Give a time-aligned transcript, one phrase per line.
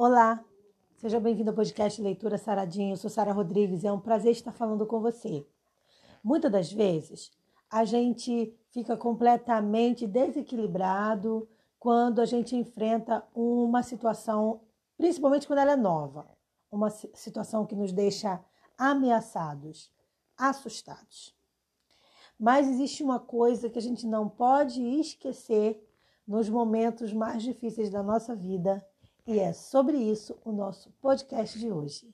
[0.00, 0.44] Olá,
[0.94, 2.92] seja bem-vindo ao podcast Leitura Saradinho.
[2.92, 5.44] Eu sou Sara Rodrigues é um prazer estar falando com você.
[6.22, 7.32] Muitas das vezes
[7.68, 11.48] a gente fica completamente desequilibrado
[11.80, 14.60] quando a gente enfrenta uma situação,
[14.96, 16.30] principalmente quando ela é nova,
[16.70, 18.40] uma situação que nos deixa
[18.78, 19.90] ameaçados,
[20.36, 21.34] assustados.
[22.38, 25.84] Mas existe uma coisa que a gente não pode esquecer
[26.24, 28.86] nos momentos mais difíceis da nossa vida,
[29.28, 32.10] e é sobre isso o nosso podcast de hoje.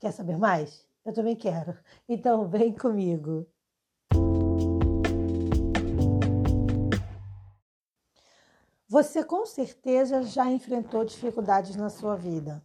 [0.00, 0.88] Quer saber mais?
[1.04, 1.76] Eu também quero.
[2.08, 3.46] Então vem comigo.
[8.88, 12.64] Você com certeza já enfrentou dificuldades na sua vida.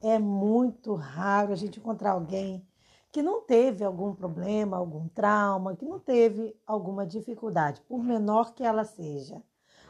[0.00, 2.66] É muito raro a gente encontrar alguém
[3.12, 8.64] que não teve algum problema, algum trauma, que não teve alguma dificuldade, por menor que
[8.64, 9.42] ela seja.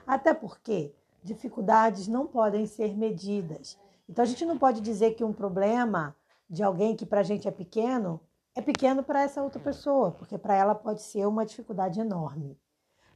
[0.05, 3.79] Até porque dificuldades não podem ser medidas.
[4.09, 6.17] Então a gente não pode dizer que um problema
[6.49, 8.21] de alguém que para a gente é pequeno
[8.55, 12.59] é pequeno para essa outra pessoa, porque para ela pode ser uma dificuldade enorme.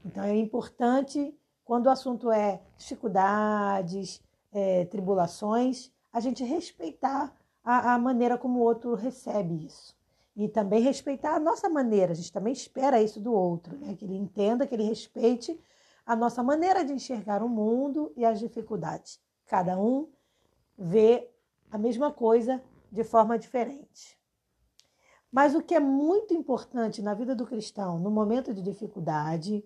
[0.05, 7.99] Então é importante, quando o assunto é dificuldades, é, tribulações, a gente respeitar a, a
[7.99, 9.97] maneira como o outro recebe isso.
[10.37, 13.95] E também respeitar a nossa maneira, a gente também espera isso do outro, né?
[13.95, 15.59] que ele entenda, que ele respeite
[16.07, 19.21] a nossa maneira de enxergar o mundo e as dificuldades.
[19.47, 20.11] Cada um
[20.77, 21.31] vê
[21.71, 24.19] a mesma coisa de forma diferente.
[25.31, 29.65] Mas o que é muito importante na vida do cristão no momento de dificuldade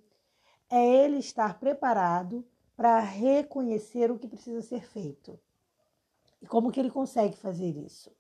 [0.70, 5.38] é ele estar preparado para reconhecer o que precisa ser feito.
[6.40, 8.10] E como que ele consegue fazer isso?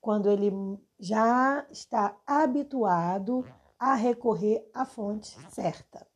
[0.00, 0.52] Quando ele
[0.98, 3.44] já está habituado
[3.78, 6.06] a recorrer à fonte certa.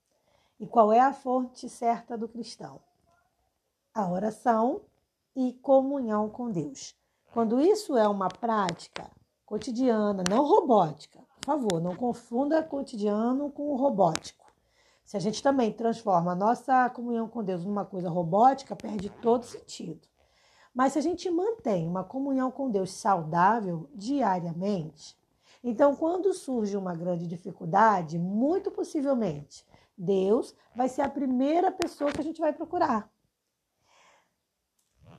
[0.59, 2.81] E qual é a fonte certa do cristão?
[3.95, 4.81] A oração
[5.35, 6.95] e comunhão com Deus.
[7.31, 9.11] Quando isso é uma prática
[9.45, 14.47] cotidiana, não robótica, por favor, não confunda cotidiano com robótico.
[15.05, 19.45] Se a gente também transforma a nossa comunhão com Deus numa coisa robótica, perde todo
[19.45, 20.09] sentido.
[20.75, 25.15] Mas se a gente mantém uma comunhão com Deus saudável diariamente,
[25.62, 29.66] então quando surge uma grande dificuldade, muito possivelmente
[29.97, 33.11] Deus vai ser a primeira pessoa que a gente vai procurar.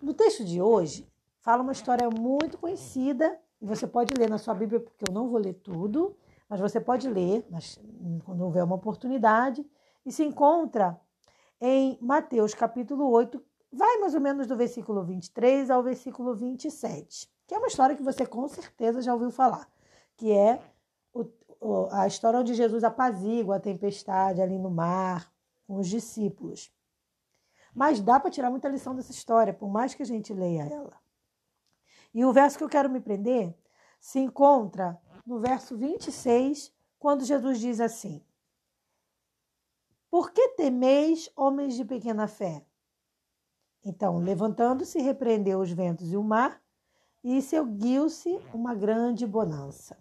[0.02, 4.54] No texto de hoje, fala uma história muito conhecida, e você pode ler na sua
[4.54, 6.16] Bíblia, porque eu não vou ler tudo,
[6.48, 7.80] mas você pode ler mas,
[8.24, 9.66] quando houver uma oportunidade,
[10.06, 11.00] e se encontra
[11.59, 17.56] em Mateus capítulo 8, vai mais ou menos do versículo 23 ao versículo 27, que
[17.56, 19.68] é uma história que você com certeza já ouviu falar,
[20.16, 20.62] que é
[21.91, 25.31] a história onde Jesus apazigua a tempestade ali no mar
[25.66, 26.72] com os discípulos.
[27.75, 31.00] Mas dá para tirar muita lição dessa história, por mais que a gente leia ela.
[32.13, 33.56] E o verso que eu quero me prender
[34.00, 38.23] se encontra no verso 26, quando Jesus diz assim:
[40.09, 42.66] Por que temeis, homens de pequena fé?
[43.84, 46.62] Então, levantando-se, repreendeu os ventos e o mar,
[47.23, 49.97] e seguiu-se uma grande bonança.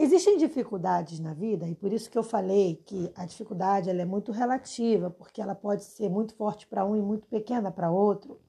[0.00, 4.04] Existem dificuldades na vida e por isso que eu falei que a dificuldade ela é
[4.04, 8.40] muito relativa, porque ela pode ser muito forte para um e muito pequena para outro.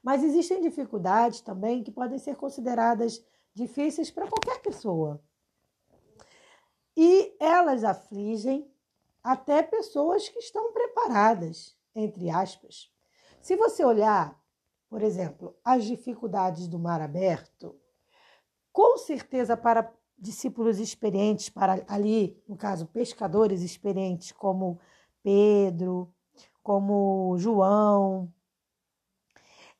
[0.00, 5.20] Mas existem dificuldades também que podem ser consideradas difíceis para qualquer pessoa.
[6.96, 8.70] E elas afligem
[9.20, 12.88] até pessoas que estão preparadas, entre aspas.
[13.40, 14.40] Se você olhar,
[14.88, 17.76] por exemplo, as dificuldades do mar aberto,
[18.72, 24.78] com certeza para discípulos experientes para ali, no caso, pescadores experientes como
[25.22, 26.12] Pedro,
[26.62, 28.32] como João.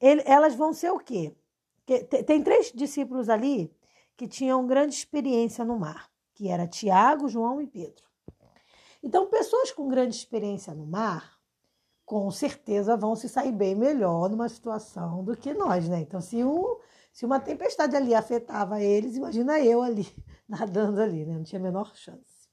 [0.00, 1.34] Ele, elas vão ser o quê?
[2.26, 3.74] Tem três discípulos ali
[4.16, 8.04] que tinham grande experiência no mar, que era Tiago, João e Pedro.
[9.02, 11.38] Então, pessoas com grande experiência no mar,
[12.06, 16.00] com certeza vão se sair bem melhor numa situação do que nós, né?
[16.00, 16.78] Então, se um
[17.14, 20.04] se uma tempestade ali afetava eles, imagina eu ali,
[20.48, 21.36] nadando ali, né?
[21.36, 22.48] Não tinha a menor chance.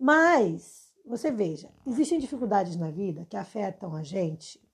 [0.00, 4.66] Mas, você veja, existem dificuldades na vida que afetam a gente,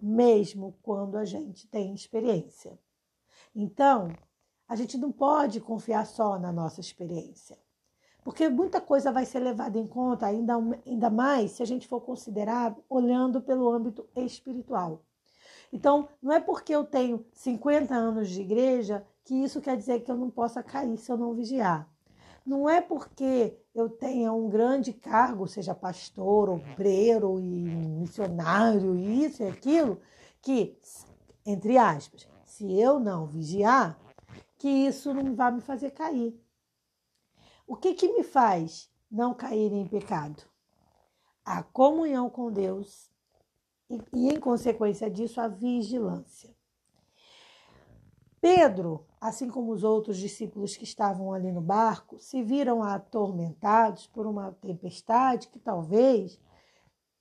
[0.00, 2.78] mesmo quando a gente tem experiência.
[3.54, 4.08] Então,
[4.66, 7.58] a gente não pode confiar só na nossa experiência.
[8.24, 10.54] Porque muita coisa vai ser levada em conta, ainda,
[10.86, 15.04] ainda mais se a gente for considerar olhando pelo âmbito espiritual.
[15.72, 20.10] Então, não é porque eu tenho 50 anos de igreja que isso quer dizer que
[20.10, 21.90] eu não possa cair se eu não vigiar.
[22.44, 29.48] Não é porque eu tenha um grande cargo, seja pastor, obreiro e missionário, isso e
[29.48, 30.00] aquilo,
[30.40, 30.78] que,
[31.44, 33.98] entre aspas, se eu não vigiar,
[34.56, 36.40] que isso não vai me fazer cair.
[37.66, 40.44] O que, que me faz não cair em pecado?
[41.44, 43.10] A comunhão com Deus
[43.88, 46.54] e, e, em consequência disso, a vigilância.
[48.40, 54.26] Pedro, assim como os outros discípulos que estavam ali no barco, se viram atormentados por
[54.26, 56.40] uma tempestade que talvez,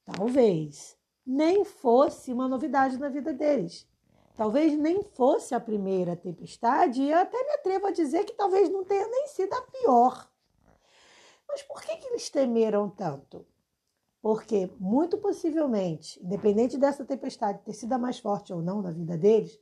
[0.06, 3.88] talvez, nem fosse uma novidade na vida deles.
[4.36, 8.70] Talvez nem fosse a primeira tempestade, e eu até me atrevo a dizer que talvez
[8.70, 10.30] não tenha nem sido a pior.
[11.48, 13.46] Mas por que, que eles temeram tanto?
[14.26, 19.16] Porque, muito possivelmente, independente dessa tempestade ter sido a mais forte ou não na vida
[19.16, 19.60] deles,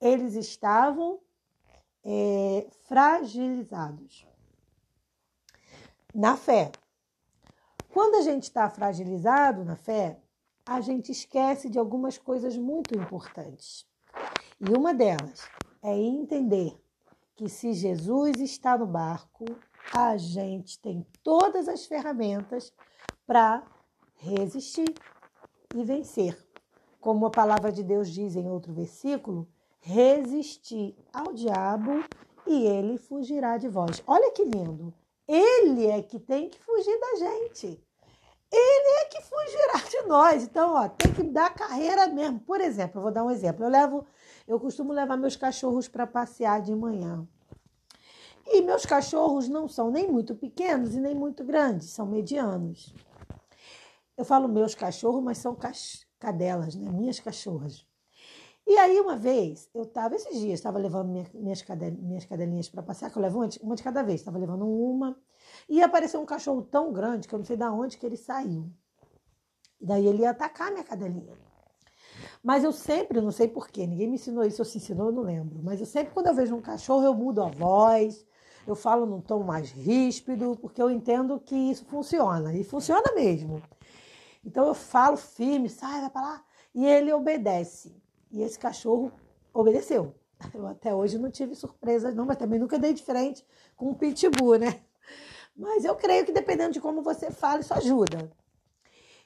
[0.00, 1.20] eles estavam
[2.02, 4.26] é, fragilizados
[6.12, 6.72] na fé.
[7.92, 10.18] Quando a gente está fragilizado na fé,
[10.66, 13.86] a gente esquece de algumas coisas muito importantes.
[14.60, 15.48] E uma delas
[15.80, 16.76] é entender
[17.36, 19.44] que se Jesus está no barco,
[19.94, 22.72] a gente tem todas as ferramentas
[23.24, 23.64] para
[24.22, 24.94] resistir
[25.74, 26.38] e vencer.
[27.00, 29.48] Como a palavra de Deus diz em outro versículo,
[29.80, 32.04] resistir ao diabo
[32.46, 34.02] e ele fugirá de vós.
[34.06, 34.94] Olha que lindo!
[35.26, 37.82] Ele é que tem que fugir da gente.
[38.52, 40.44] Ele é que fugirá de nós.
[40.44, 42.40] Então, ó, tem que dar carreira mesmo.
[42.40, 43.64] Por exemplo, eu vou dar um exemplo.
[43.64, 44.06] Eu levo,
[44.46, 47.26] eu costumo levar meus cachorros para passear de manhã.
[48.46, 52.94] E meus cachorros não são nem muito pequenos e nem muito grandes, são medianos.
[54.16, 55.56] Eu falo meus cachorros, mas são
[56.18, 56.90] cadelas, né?
[56.90, 57.86] Minhas cachorras.
[58.66, 62.68] E aí, uma vez, eu estava, esses dias, estava levando minha, minhas, cadel, minhas cadelinhas
[62.68, 65.18] para passear, que eu levo uma de, cada vez, estava levando uma.
[65.68, 68.70] E apareceu um cachorro tão grande que eu não sei de onde que ele saiu.
[69.80, 71.36] E daí ele ia atacar minha cadelinha.
[72.42, 75.22] Mas eu sempre, não sei porquê, ninguém me ensinou isso, ou se ensinou, eu não
[75.22, 75.60] lembro.
[75.62, 78.24] Mas eu sempre, quando eu vejo um cachorro, eu mudo a voz,
[78.66, 82.54] eu falo num tom mais ríspido, porque eu entendo que isso funciona.
[82.54, 83.60] E funciona mesmo.
[84.44, 86.44] Então eu falo firme, sai, vai para lá.
[86.74, 87.94] E ele obedece.
[88.30, 89.12] E esse cachorro
[89.52, 90.14] obedeceu.
[90.52, 93.46] Eu até hoje não tive surpresa, não, mas também nunca dei de frente
[93.76, 94.82] com um pitbull, né?
[95.54, 98.32] Mas eu creio que dependendo de como você fala, isso ajuda.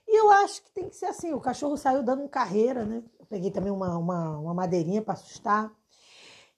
[0.06, 1.32] E eu acho que tem que ser assim.
[1.32, 3.02] O cachorro saiu dando carreira, né?
[3.18, 5.72] Eu peguei também uma, uma, uma madeirinha para assustar.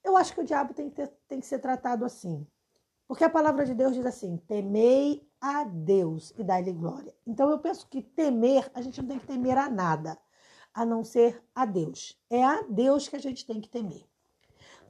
[0.03, 2.47] Eu acho que o diabo tem que, ter, tem que ser tratado assim.
[3.07, 7.15] Porque a palavra de Deus diz assim: temei a Deus e dai-lhe glória.
[7.27, 10.19] Então eu penso que temer, a gente não tem que temer a nada,
[10.75, 12.19] a não ser a Deus.
[12.31, 14.05] É a Deus que a gente tem que temer.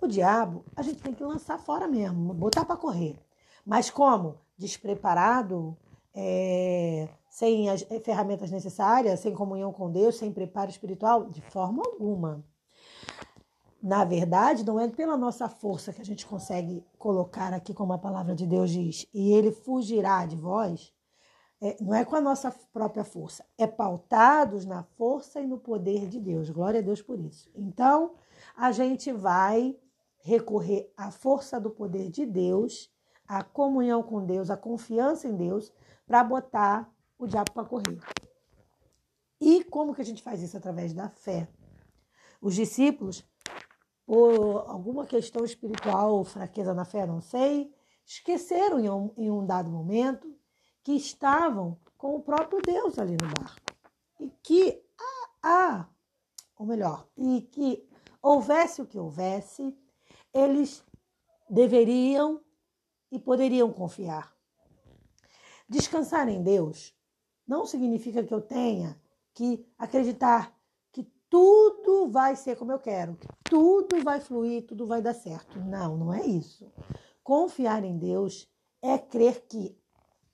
[0.00, 3.18] O diabo, a gente tem que lançar fora mesmo, botar para correr.
[3.66, 4.38] Mas como?
[4.56, 5.76] Despreparado,
[6.14, 11.28] é, sem as ferramentas necessárias, sem comunhão com Deus, sem preparo espiritual?
[11.28, 12.44] De forma alguma.
[13.80, 17.98] Na verdade, não é pela nossa força que a gente consegue colocar aqui, como a
[17.98, 20.92] palavra de Deus diz, e ele fugirá de vós.
[21.60, 26.08] É, não é com a nossa própria força, é pautados na força e no poder
[26.08, 26.50] de Deus.
[26.50, 27.50] Glória a Deus por isso.
[27.54, 28.14] Então,
[28.56, 29.76] a gente vai
[30.18, 32.90] recorrer à força do poder de Deus,
[33.26, 35.72] à comunhão com Deus, à confiança em Deus,
[36.06, 37.98] para botar o diabo para correr.
[39.40, 40.56] E como que a gente faz isso?
[40.56, 41.48] Através da fé.
[42.40, 43.24] Os discípulos
[44.08, 47.70] por alguma questão espiritual ou fraqueza na fé, não sei,
[48.06, 50.34] esqueceram em um, em um dado momento
[50.82, 53.60] que estavam com o próprio Deus ali no barco.
[54.18, 55.88] E que, ah, ah,
[56.56, 57.86] ou melhor, e que
[58.22, 59.76] houvesse o que houvesse,
[60.32, 60.82] eles
[61.50, 62.40] deveriam
[63.12, 64.34] e poderiam confiar.
[65.68, 66.96] Descansar em Deus
[67.46, 68.98] não significa que eu tenha
[69.34, 70.57] que acreditar
[71.30, 75.58] tudo vai ser como eu quero, tudo vai fluir, tudo vai dar certo.
[75.60, 76.70] Não, não é isso.
[77.22, 78.48] Confiar em Deus
[78.80, 79.76] é crer que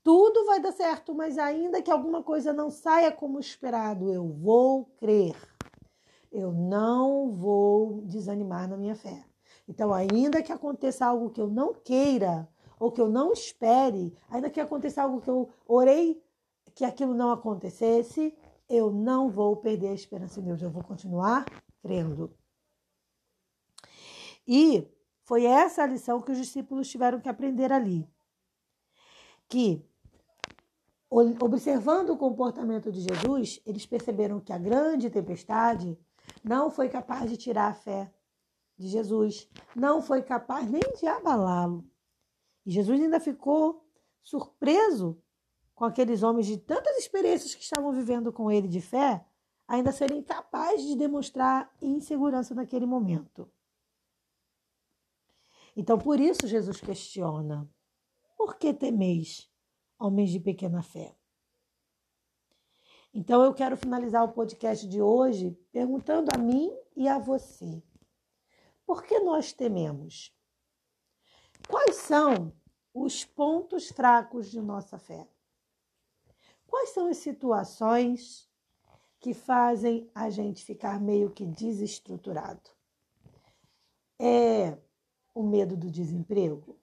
[0.02, 4.84] tudo vai dar certo, mas ainda que alguma coisa não saia como esperado, eu vou
[4.98, 5.34] crer.
[6.30, 9.24] Eu não vou desanimar na minha fé.
[9.66, 12.46] Então, ainda que aconteça algo que eu não queira
[12.78, 16.22] ou que eu não espere, ainda que aconteça algo que eu orei
[16.74, 18.36] que aquilo não acontecesse,
[18.68, 21.44] eu não vou perder a esperança em Deus, eu vou continuar
[21.82, 22.36] crendo.
[24.46, 24.86] E
[25.22, 28.08] foi essa a lição que os discípulos tiveram que aprender ali.
[29.48, 29.84] Que,
[31.10, 35.98] observando o comportamento de Jesus, eles perceberam que a grande tempestade
[36.42, 38.12] não foi capaz de tirar a fé
[38.76, 41.88] de Jesus, não foi capaz nem de abalá-lo.
[42.66, 43.86] E Jesus ainda ficou
[44.22, 45.22] surpreso
[45.74, 49.24] com aqueles homens de tantas experiências que estavam vivendo com ele de fé,
[49.66, 53.50] ainda serem capazes de demonstrar insegurança naquele momento.
[55.76, 57.68] Então, por isso, Jesus questiona:
[58.36, 59.50] por que temeis,
[59.98, 61.16] homens de pequena fé?
[63.12, 67.82] Então, eu quero finalizar o podcast de hoje perguntando a mim e a você:
[68.86, 70.32] por que nós tememos?
[71.68, 72.52] Quais são
[72.92, 75.26] os pontos fracos de nossa fé?
[76.74, 78.50] Quais são as situações
[79.20, 82.68] que fazem a gente ficar meio que desestruturado?
[84.18, 84.76] É
[85.32, 86.76] o medo do desemprego?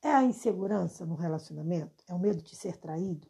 [0.00, 2.04] É a insegurança no relacionamento?
[2.06, 3.28] É o medo de ser traído?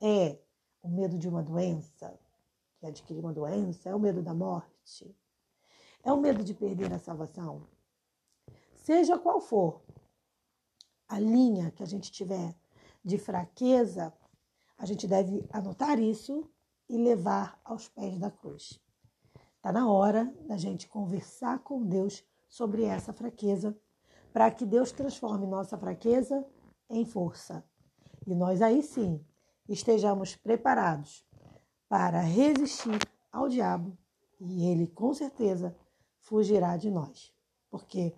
[0.00, 0.38] É
[0.82, 2.18] o medo de uma doença?
[2.80, 3.90] De adquirir uma doença?
[3.90, 5.14] É o medo da morte?
[6.02, 7.68] É o medo de perder a salvação?
[8.76, 9.82] Seja qual for
[11.06, 12.56] a linha que a gente tiver
[13.04, 14.10] de fraqueza,
[14.80, 16.48] a gente deve anotar isso
[16.88, 18.80] e levar aos pés da cruz.
[19.56, 23.78] Está na hora da gente conversar com Deus sobre essa fraqueza,
[24.32, 26.46] para que Deus transforme nossa fraqueza
[26.88, 27.62] em força.
[28.26, 29.22] E nós aí sim
[29.68, 31.26] estejamos preparados
[31.86, 32.98] para resistir
[33.30, 33.96] ao diabo
[34.40, 35.76] e ele com certeza
[36.20, 37.34] fugirá de nós.
[37.70, 38.14] Porque,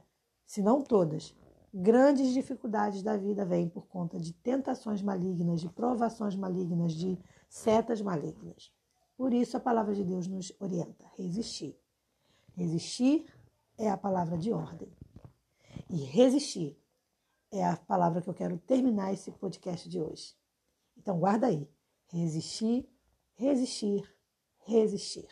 [0.47, 1.35] se não todas,
[1.73, 8.03] grandes dificuldades da vida vêm por conta de tentações malignas, de provações malignas, de setas
[8.03, 8.73] malignas.
[9.17, 11.79] Por isso a palavra de Deus nos orienta: resistir.
[12.55, 13.27] Resistir
[13.79, 14.93] é a palavra de ordem.
[15.89, 16.79] E resistir
[17.51, 20.35] é a palavra que eu quero terminar esse podcast de hoje.
[20.97, 21.69] Então, guarda aí.
[22.07, 22.89] Resistir,
[23.35, 24.03] resistir,
[24.65, 25.29] resistir.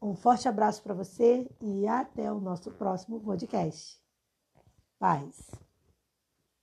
[0.00, 4.01] Um forte abraço para você e até o nosso próximo podcast.
[5.02, 5.50] Paz.